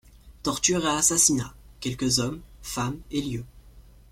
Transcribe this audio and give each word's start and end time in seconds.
Torture 0.41 0.83
et 0.87 0.97
assassinats; 0.97 1.53
quelques 1.79 2.17
hommes, 2.17 2.41
femmes 2.63 2.97
et 3.11 3.21
lieux. 3.21 3.45